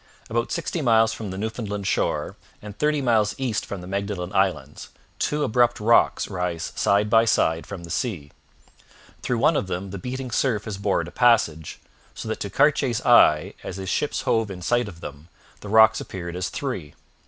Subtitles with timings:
[0.31, 4.89] About sixty miles from the Newfoundland shore and thirty miles east from the Magdalen Islands,
[5.19, 8.31] two abrupt rocks rise side by side from the sea;
[9.21, 11.79] through one of them the beating surf has bored a passage,
[12.15, 15.27] so that to Cartier's eye, as his ships hove in sight of them,
[15.59, 16.95] the rocks appeared as three.